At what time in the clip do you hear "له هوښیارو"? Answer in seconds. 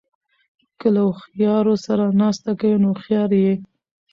0.93-1.75